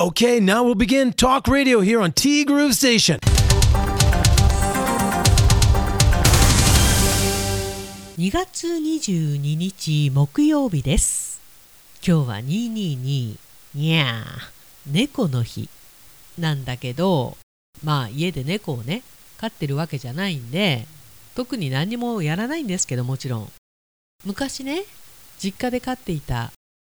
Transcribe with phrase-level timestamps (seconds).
[0.00, 3.18] Okay, now we'll begin talk radio here on T Groove Station.
[8.16, 11.38] 2月22日木曜日です。
[12.02, 13.36] 今日は222
[13.74, 15.68] にゃー猫の日。
[16.38, 17.36] なんだけど
[17.84, 19.02] まあ家で猫をね
[19.36, 20.86] 飼ってるわけじゃないんで
[21.34, 23.52] 特に何もやらないんですけどもちろん。
[24.24, 24.84] 昔ね
[25.38, 26.52] 実家で飼っていた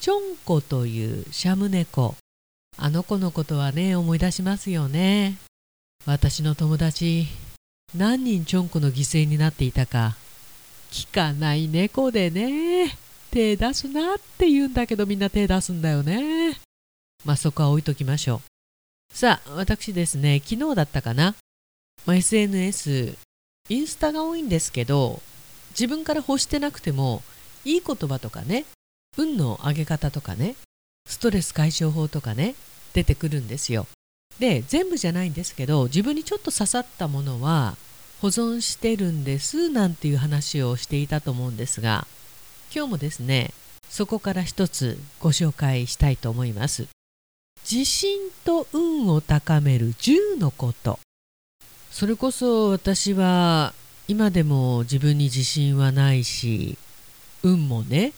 [0.00, 2.16] ちょんこというシャム猫。
[2.78, 5.36] あの子のことはね思い出しますよね。
[6.06, 7.26] 私の友達
[7.94, 10.16] 何人ちょんこの犠牲になっていたか。
[10.90, 12.96] 聞かない猫でね。
[13.30, 16.56] 手出すなって言うんだけどみんな手出すんだよね。
[17.24, 18.48] まあそこは置いときましょう。
[19.12, 21.34] さあ私ですね昨日だったかな、
[22.06, 23.16] まあ、SNS
[23.68, 25.20] インスタが多いんですけど
[25.70, 27.22] 自分から欲してなくても
[27.64, 28.64] いい言葉とかね
[29.16, 30.54] 運の上げ方とかね
[31.08, 32.54] ストレス解消法とかね
[32.92, 33.86] 出てくるんですよ。
[34.38, 37.76] で全部じゃないんですけど自分にちょっと刺さったものは
[38.20, 42.06] 保存してるんですなんていう話をしていたと思うんですが
[42.74, 43.52] 今日もですね
[43.88, 46.86] そこから一つご紹介したいと思います。
[47.70, 50.98] 自信と運を高める10のこと。
[51.90, 53.72] それこそ私は
[54.06, 56.78] 今でも自分に自信はないし
[57.42, 58.12] 運もね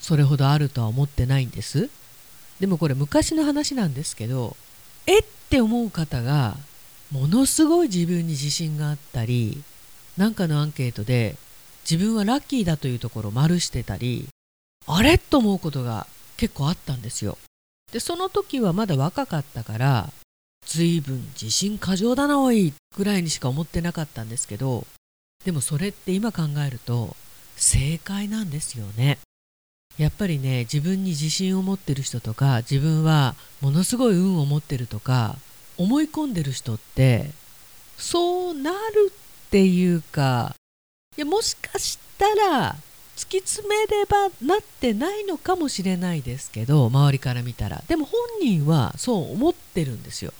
[0.00, 1.90] それほどあるとは思ってないんです。
[2.60, 4.56] でもこれ昔の話なんですけど
[5.06, 6.56] えって思う方が
[7.10, 9.62] ものすごい自分に自信があったり
[10.16, 11.36] なんかのアンケートで
[11.88, 14.28] 自分はラッキーだというところを丸してたり
[14.86, 17.38] あれと思うことが結構あったんですよ。
[17.92, 20.10] でその時はまだ若かったから
[20.66, 24.84] 随分自信過剰だなおいぐらいにしか思ってなかったんですけど
[25.44, 27.14] でもそれって今考えると
[27.56, 29.18] 正解なんですよね。
[29.98, 35.36] やっぱりね自分に自信を持ってる人とか自分はものすごい運を持ってるとか
[35.78, 37.30] 思い込んでる人って
[37.96, 38.76] そうなる
[39.10, 40.54] っていうか
[41.16, 42.76] いやもしかしたら
[43.16, 47.82] 突き詰めればなってないのかもしれないですけど周りから見たら。
[47.88, 50.34] でも本人はそう思ってるんですよ。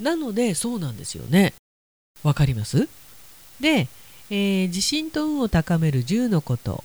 [0.00, 1.54] なのでそうなんですよね。
[2.24, 2.88] わかります？
[3.60, 3.86] で、
[4.30, 6.82] えー、自信と運を高める10のこと。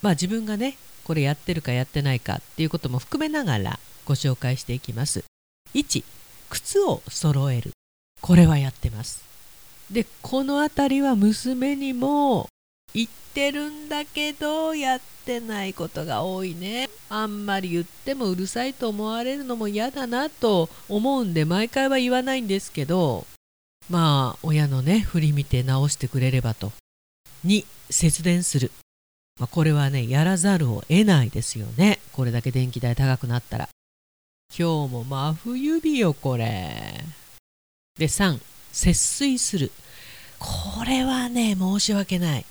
[0.00, 0.76] まあ自分がね
[1.08, 5.24] これやってるかやってないかっていうことも含めながらご紹介していきます。
[5.72, 6.04] 1
[6.50, 7.70] 靴を揃える。
[8.20, 9.24] これはやってます。
[9.90, 12.50] でこの辺りは娘にも
[12.92, 16.90] 言ってるんだけどやってないことが多いね。
[17.08, 23.26] あんまり言ってもうるさいと思われるのも嫌だなと思うんで毎回は言わないんですけど
[23.88, 26.70] まあ親のね振り見て直してくれればと。
[27.46, 28.70] 2節電する、
[29.38, 32.00] まあ、これはねやらざるを得ないですよね。
[32.12, 33.68] これだけ電気代高くなったら。
[34.50, 37.04] 今日も真冬日よこれ。
[37.98, 38.40] で3
[38.72, 39.70] 節水する。
[40.38, 42.46] これはね申し訳ない。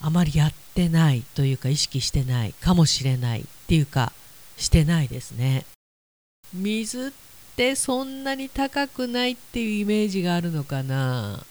[0.00, 2.52] あまりやってないというか意識してない。
[2.54, 4.12] かもしれないっていうか
[4.56, 5.64] してないですね。
[6.52, 7.10] 水っ
[7.56, 11.44] てそんなに高くないっていうイメージがあるのかな。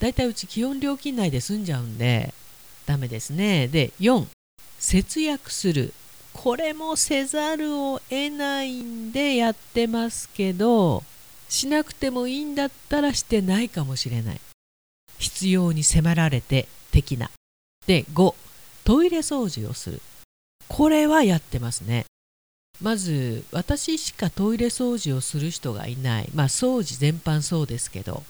[0.00, 2.34] だいたいうち気温料金内で済んじゃうんで
[2.86, 3.68] ダメですね。
[3.68, 4.26] で4
[4.78, 5.92] 節約する。
[6.32, 11.04] これもせざるを得ないんでやってますけど
[11.48, 14.40] しなくてもいいんだったらしてないかもしれない。
[15.18, 17.30] 必要に迫られて的な。
[17.86, 18.34] で5
[18.84, 20.02] トイレ掃除をする。
[20.68, 22.04] これはやってますね。
[22.82, 26.30] まず私しかトイレ掃除をする人がいない。
[26.34, 28.24] まあ掃除全般そうですけど。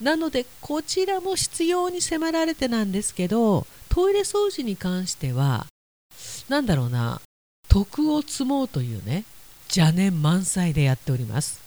[0.00, 5.66] なのでこちらも必要に迫られてなんですけどトイレ掃除に関しては
[6.48, 7.20] 何だろうな
[7.68, 9.24] 徳を積もうというね
[9.64, 11.60] 邪念満載でやっております。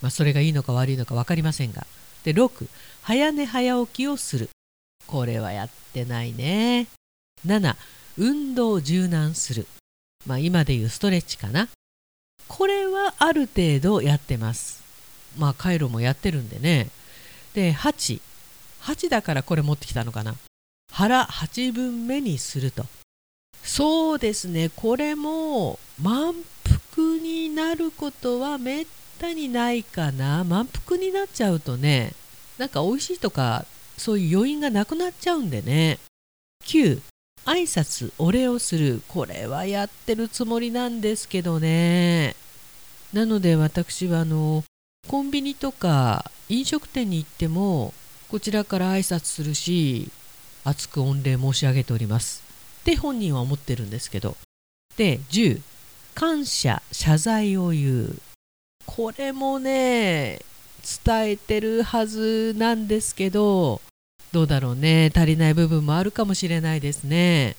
[0.00, 1.86] まあ、それがいいのか悪いのか分かりませんが。
[2.24, 2.66] で6
[3.02, 4.48] 早寝早起きをする。
[5.06, 6.86] これはやってないね。
[7.46, 7.74] 7
[8.18, 9.66] 運動柔軟する。
[10.26, 11.68] まあ、今でいうストレッチかな。
[12.48, 14.82] これはある程度やってます。
[15.38, 16.88] まあ回路もやってるんでね。
[17.54, 18.20] で8
[18.82, 20.34] 8だからこれ持ってきたのかな。
[20.92, 22.84] 腹8分目にすると。
[23.64, 24.70] そうですね。
[24.76, 26.34] これも満
[26.94, 28.86] 腹になることはめっ
[29.18, 30.44] たにないかな。
[30.44, 32.12] 満腹になっちゃうとね
[32.58, 33.64] なんか美味しいとか
[33.96, 35.98] そういう余韻がなくなっちゃうんでね。
[36.64, 37.00] 9
[37.46, 39.02] 挨拶お礼をする。
[39.08, 42.36] これはやってるつもりなんですけどね。
[43.12, 44.62] なので私はあの
[45.08, 47.94] コンビニとか飲食店に行っても
[48.28, 50.10] こちらから挨拶するし
[50.64, 52.42] 熱く御礼申し上げております。
[52.80, 54.36] って本人は思ってるんですけど。
[54.96, 55.60] で10
[56.14, 58.16] 感謝謝罪を言う。
[58.86, 60.40] これもね
[61.04, 63.80] 伝えてるはずなんですけど
[64.32, 65.10] どうだろうね。
[65.14, 67.56] 足りない部分もあるかもしれないですね。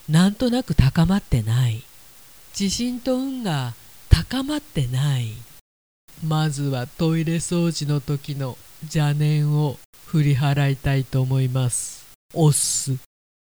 [0.08, 1.82] なんとなく高まってない。
[2.58, 3.74] 自信と運が
[4.08, 5.32] 高まってない。
[6.24, 12.14] まずはトイレ掃除の時の邪念を振り払いたいと思います。
[12.34, 12.96] おっす。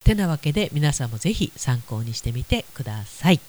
[0.03, 3.39] てなわけで皆さんもぜひ参考にしてみてください。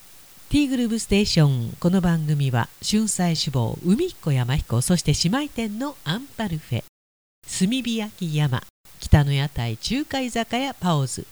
[0.51, 1.77] T グルーブステーション。
[1.81, 6.85] この番組は春菜志望海彦山彦そして姉妹店のアンパルフェ。
[7.59, 8.63] 炭火焼き山。
[9.01, 11.27] 北の屋台中華居酒屋パオズ。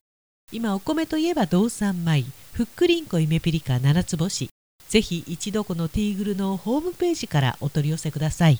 [0.50, 2.24] 今お米といえば道産米。
[2.52, 4.48] ふっくりんこ夢ピリカ七つ星。
[4.88, 8.58] ぜひ一度このティーグルのホームページからお取り寄せください。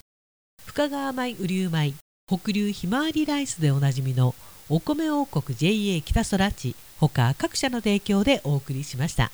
[0.67, 1.94] 深川米雨竜米
[2.26, 4.35] 北流ひまわりライスでおなじみの
[4.69, 9.31] お米王国 JA 北空地他各社の提供でお送りしました。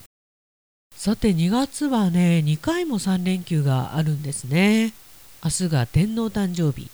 [0.95, 4.93] さて2月はね2回も3連休があるんですね。
[5.43, 6.89] 明日が天皇誕生日。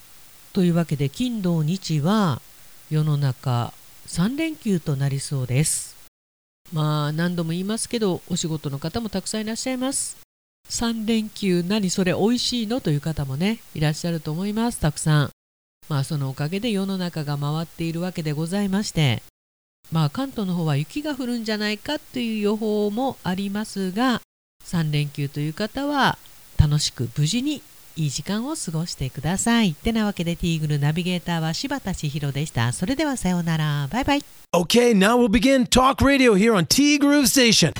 [0.53, 2.41] というわけで金土日は
[2.89, 3.73] 世の中
[4.07, 5.95] 3連休となりそうです。
[6.71, 10.24] まあ何度も言いますけどお仕事の方もたくさんいらっしゃいます。
[10.69, 12.81] 3連休何それ美味しいの？
[12.81, 15.29] という方もねいらっしゃると思いますたくさん
[15.87, 19.21] まあそのおかげで世の中が回っているわけでございまして
[19.91, 24.21] まあ関東の方は雪が降るんじゃないかという予報もありますが
[24.63, 26.17] 3連休という方は
[26.57, 27.61] 楽しく無事に
[27.97, 29.69] いい時間を過ごしてください。
[29.69, 32.73] ってなわけでティーグルナビゲーターは柴田千尋でした。
[32.73, 33.87] それではさようなら。
[33.89, 34.21] バイバイ。
[34.51, 37.71] OK now we'll begin Talk Radio here on T Groove Station.